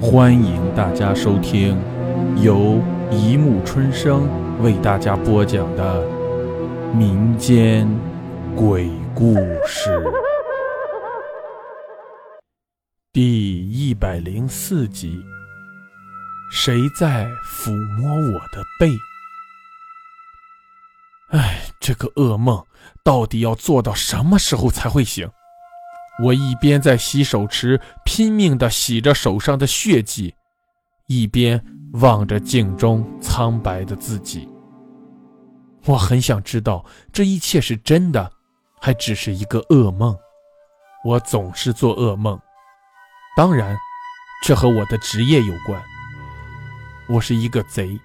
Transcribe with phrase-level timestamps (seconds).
[0.00, 1.76] 欢迎大家收听
[2.40, 4.28] 由一木春生
[4.62, 6.06] 为大家播讲的
[6.94, 7.88] 民间
[8.54, 9.34] 鬼故
[9.66, 10.00] 事
[13.12, 15.20] 第一百零四集。
[16.52, 18.96] 谁在抚摸我的背？
[21.30, 22.64] 哎，这个噩梦
[23.02, 25.28] 到底要做到什么时候才会醒？
[26.22, 30.34] 我一边在洗手池拼命地洗着手上的血迹，
[31.06, 31.62] 一边
[31.92, 34.48] 望着镜中苍白的自己。
[35.84, 38.30] 我很想知道这一切是真的，
[38.80, 40.16] 还只是一个噩梦。
[41.04, 42.38] 我总是做噩梦，
[43.36, 43.76] 当然，
[44.44, 45.80] 这和我的职业有关。
[47.08, 47.98] 我是一个贼，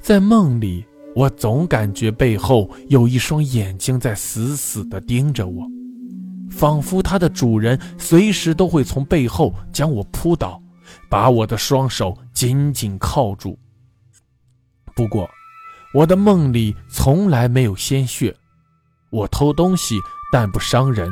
[0.00, 5.66] 在梦里，我总感觉背后有一双眼睛在死死地盯着我。
[6.50, 10.60] 仿佛它的主人随时都会从背后将我扑倒，
[11.08, 13.58] 把我的双手紧紧铐住。
[14.94, 15.28] 不过，
[15.94, 18.34] 我的梦里从来没有鲜血。
[19.10, 19.98] 我偷东西，
[20.32, 21.10] 但不伤人。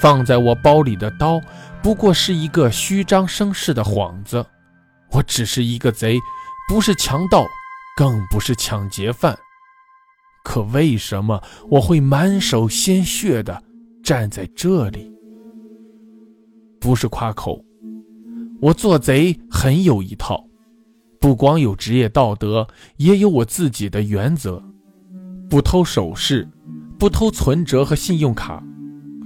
[0.00, 1.40] 放在我包里的刀，
[1.82, 4.44] 不过是一个虚张声势的幌子。
[5.10, 6.18] 我只是一个贼，
[6.68, 7.46] 不是强盗，
[7.96, 9.38] 更不是抢劫犯。
[10.42, 13.62] 可为什么我会满手鲜血的？
[14.04, 15.10] 站在这里，
[16.78, 17.64] 不是夸口，
[18.60, 20.46] 我做贼很有一套，
[21.18, 24.62] 不光有职业道德，也有我自己的原则：
[25.48, 26.46] 不偷首饰，
[26.98, 28.62] 不偷存折和信用卡，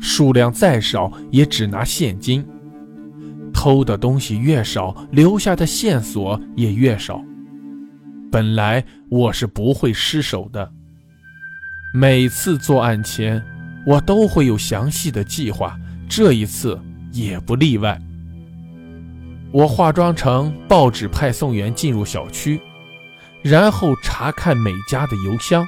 [0.01, 2.47] 数量再少也只拿现金。
[3.53, 7.21] 偷的东西越少，留下的线索也越少。
[8.31, 10.71] 本来我是不会失手的，
[11.93, 13.43] 每次作案前。
[13.89, 15.75] 我都会有详细的计划，
[16.11, 16.79] 这一次
[17.11, 17.99] 也不例外。
[19.51, 22.61] 我化妆成报纸派送员进入小区，
[23.41, 25.67] 然后查看每家的邮箱，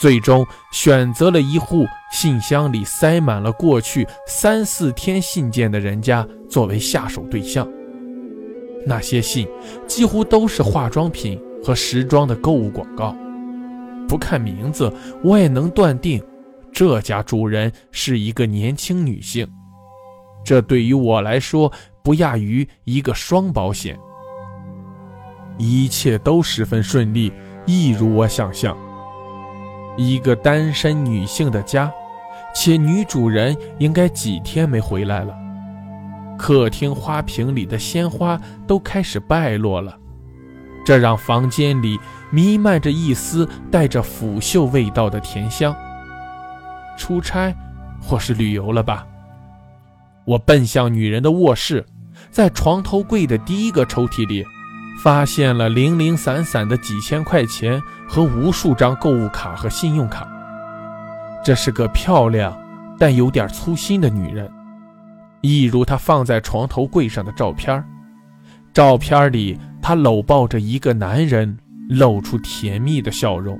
[0.00, 7.68] 最终选择了一户信箱里塞满了过去三四天信件的人家作为下手对象。
[8.84, 9.46] 那些信
[9.86, 13.16] 几乎都是化妆品和时装的购物广告，
[14.08, 16.20] 不看名字我也能断定。
[16.72, 19.46] 这家主人是一个年轻女性，
[20.42, 21.70] 这对于我来说
[22.02, 23.98] 不亚于一个双保险。
[25.58, 27.30] 一切都十分顺利，
[27.66, 28.76] 一如我想象。
[29.98, 31.92] 一个单身女性的家，
[32.54, 35.36] 且女主人应该几天没回来了。
[36.38, 39.96] 客厅花瓶里的鲜花都开始败落了，
[40.86, 42.00] 这让房间里
[42.30, 45.76] 弥漫着一丝带着腐朽味道的甜香。
[46.96, 47.54] 出差，
[48.00, 49.06] 或是旅游了吧？
[50.24, 51.84] 我奔向女人的卧室，
[52.30, 54.44] 在床头柜的第一个抽屉里，
[55.02, 60.28] 发现了零零散散的几千块钱和无数张购物卡和信用卡。
[61.44, 62.56] 这是个漂亮
[62.98, 64.48] 但有点粗心的女人，
[65.40, 67.84] 一如她放在床头柜上的照片。
[68.72, 73.58] 照片里，她搂抱着一个男人，露出甜蜜的笑容。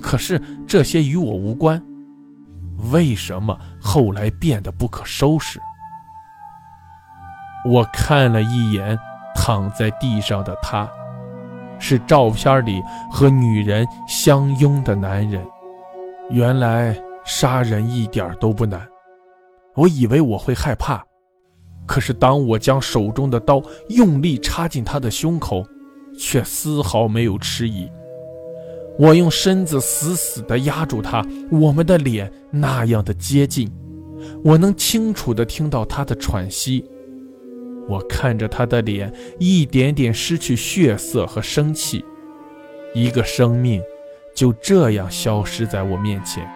[0.00, 1.82] 可是这些与我无关。
[2.92, 5.60] 为什么后来变得不可收拾？
[7.64, 8.98] 我看了一眼
[9.34, 10.88] 躺在地上的他，
[11.78, 15.44] 是照片里和女人相拥的男人。
[16.30, 18.86] 原来杀人一点都不难。
[19.74, 21.02] 我以为我会害怕，
[21.86, 25.64] 可是当我将手中的刀用力插进他的胸口，
[26.18, 27.90] 却丝毫没有迟疑。
[28.98, 33.70] 我用身子死死地压住他，我们的脸那样的接近，
[34.42, 36.84] 我能清楚地听到他的喘息。
[37.88, 42.04] 我看着他的脸一点点失去血色和生气，
[42.92, 43.80] 一个生命
[44.34, 46.46] 就这样消失在我面前，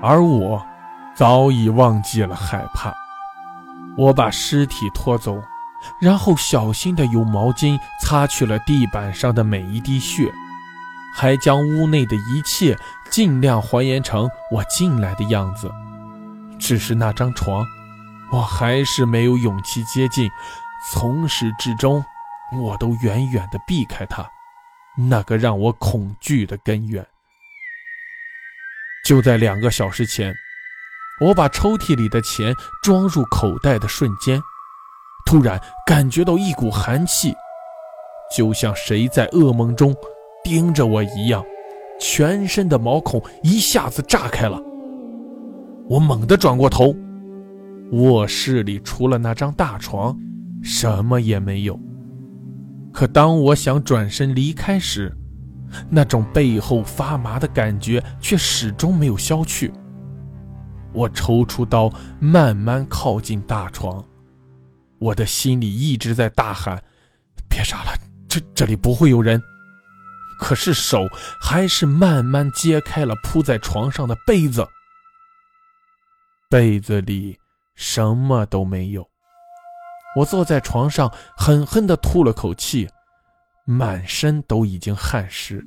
[0.00, 0.62] 而我
[1.16, 2.94] 早已忘记了害怕。
[3.98, 5.42] 我把尸体拖走，
[6.00, 10.30] 然后小心地用毛巾擦去了地板上的每一滴血。
[11.14, 12.78] 还将屋内的一切
[13.10, 15.70] 尽量还原成我进来的样子，
[16.58, 17.66] 只是那张床，
[18.32, 20.30] 我还是没有勇气接近。
[20.92, 22.02] 从始至终，
[22.52, 24.26] 我都远远地避开它，
[24.96, 27.06] 那个让我恐惧的根源。
[29.04, 30.34] 就在两个小时前，
[31.20, 34.40] 我把抽屉里的钱装入口袋的瞬间，
[35.26, 37.34] 突然感觉到一股寒气，
[38.34, 39.94] 就像谁在噩梦中。
[40.42, 41.44] 盯着我一样，
[42.00, 44.60] 全身的毛孔一下子炸开了。
[45.88, 46.94] 我猛地转过头，
[47.92, 50.16] 卧室里除了那张大床，
[50.62, 51.78] 什么也没有。
[52.92, 55.12] 可当我想转身离开时，
[55.88, 59.72] 那种背后发麻的感觉却始终没有消去。
[60.92, 64.04] 我抽出刀，慢慢靠近大床，
[64.98, 66.82] 我的心里一直在大喊
[67.48, 67.92] ：“别杀了，
[68.28, 69.40] 这这里不会有人。”
[70.40, 71.06] 可是手
[71.40, 74.66] 还是慢慢揭开了铺在床上的被子，
[76.48, 77.38] 被子里
[77.76, 79.06] 什么都没有。
[80.16, 82.88] 我坐在床上，狠狠地吐了口气，
[83.64, 85.64] 满身都已经汗湿。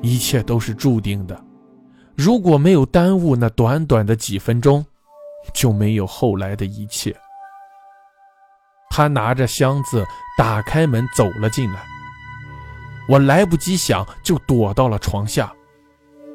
[0.00, 1.44] 一切都是注定的，
[2.16, 4.86] 如果没有耽误那短短的几分钟，
[5.52, 7.14] 就没有后来的一切。
[8.88, 10.04] 他拿着箱子
[10.38, 11.84] 打开门走了进来，
[13.08, 15.52] 我来不及想，就躲到了床下。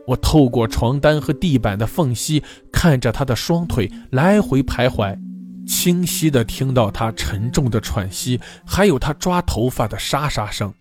[0.05, 5.17] 我透过床单和地板的缝隙，看着他的双腿来回徘徊。
[5.65, 10.73] 清晰地听到他沉重的喘息，还有他抓头发的沙沙声。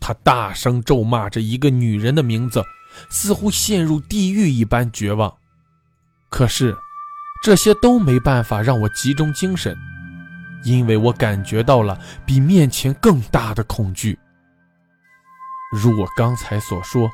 [0.00, 2.60] 他大声咒骂着一个女人的名字，
[3.08, 5.32] 似乎陷入地狱一般绝望。
[6.28, 6.76] 可是，
[7.40, 9.76] 这些都没办法让我集中精神，
[10.64, 11.96] 因为我感觉到了
[12.26, 14.18] 比面前更大的恐惧。
[15.70, 17.10] 如我刚才所说，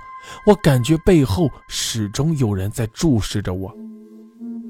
[0.46, 3.74] 我感觉背后始终有人在注视着我。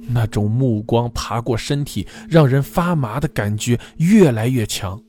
[0.08, 5.00] 那种目光爬过身体，让人发麻的感觉越来越强。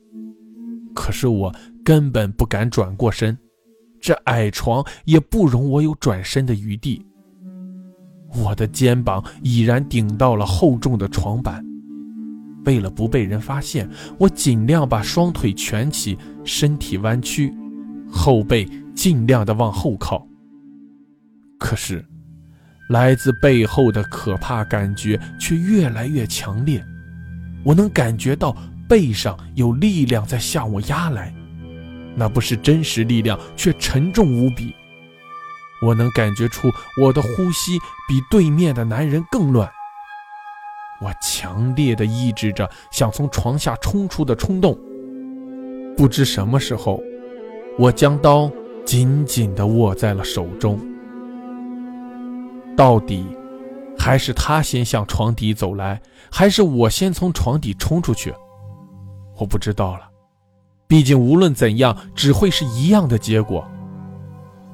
[0.93, 3.37] 可是我根本不敢转过身，
[3.99, 7.05] 这矮床也不容我有转身的余地。
[8.33, 11.65] 我的肩膀已然顶到了厚重的床板，
[12.65, 17.53] 为了不被人发现，我尽量把双腿蜷起，身体弯曲，
[18.15, 20.25] 后背尽量的往后靠。
[21.59, 22.03] 可是。
[22.89, 26.85] 来自背后的可怕感觉却越来越强烈，
[27.63, 28.55] 我能感觉到
[28.87, 31.33] 背上有力量在向我压来，
[32.15, 34.71] 那不是真实力量，却沉重无比。
[35.81, 36.69] 我能感觉出
[37.01, 39.67] 我的呼吸比对面的男人更乱。
[41.01, 44.77] 我强烈的抑制着想从床下冲出的冲动。
[45.97, 47.01] 不知什么时候，
[47.77, 48.49] 我将刀
[48.85, 50.79] 紧紧地握在了手中。
[52.75, 53.25] 到底，
[53.97, 56.01] 还是他先向床底走来，
[56.31, 58.33] 还是我先从床底冲出去？
[59.37, 60.09] 我不知道了。
[60.87, 63.67] 毕竟无论怎样，只会是一样的结果。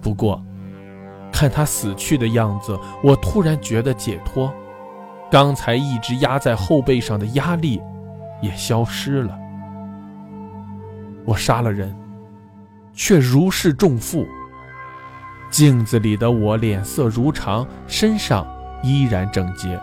[0.01, 0.43] 不过，
[1.31, 4.51] 看他死去的样子，我突然觉得解脱，
[5.31, 7.81] 刚才一直压在后背上的压力
[8.41, 9.37] 也消失了。
[11.23, 11.95] 我杀了人，
[12.93, 14.27] 却如释重负。
[15.49, 18.47] 镜子里的我脸色如常，身上
[18.81, 19.79] 依然整洁。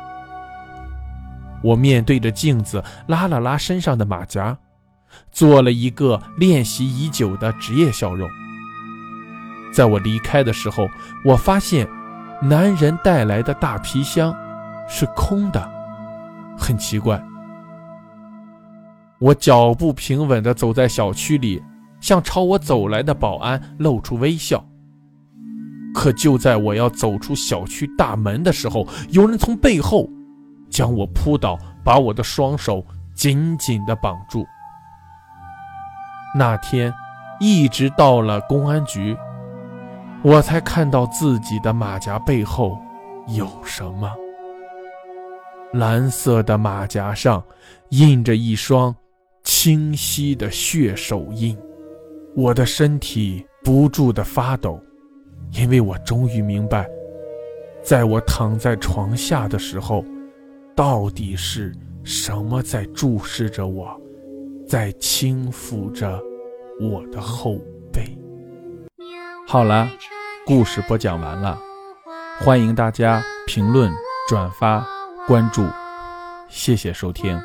[1.63, 4.57] 我面对着镜子，拉了拉身上的马甲，
[5.31, 8.29] 做了一个练习已久的职业笑容。
[9.73, 10.89] 在我离开的时候，
[11.25, 11.87] 我发现
[12.41, 14.35] 男人带来的大皮箱
[14.89, 15.71] 是空的，
[16.57, 17.23] 很奇怪。
[19.19, 21.63] 我脚步平稳地走在小区里，
[22.01, 24.65] 向朝我走来的保安露出微笑。
[25.95, 30.09] 可就在我要走出小区大门的时候，有人从背后
[30.71, 32.85] 将我扑倒，把我的双手
[33.15, 34.47] 紧紧地绑住。
[36.35, 36.93] 那天，
[37.41, 39.17] 一直到了公安局，
[40.23, 42.79] 我才看到自己的马甲背后
[43.29, 44.13] 有什么。
[45.73, 47.43] 蓝色的马甲上
[47.89, 48.95] 印着一双
[49.43, 51.59] 清晰的血手印，
[52.35, 54.81] 我的身体不住地发抖。
[55.53, 56.87] 因为我终于明白，
[57.83, 60.05] 在我躺在床下的时候，
[60.77, 63.99] 到底是什么在注视着我，
[64.69, 66.21] 在轻抚着
[66.79, 67.57] 我的后
[67.91, 68.05] 背。
[69.47, 69.89] 好了，
[70.45, 71.59] 故事播讲完了，
[72.41, 73.91] 欢迎大家评论、
[74.29, 74.87] 转发、
[75.27, 75.67] 关注，
[76.51, 77.41] 谢谢收听。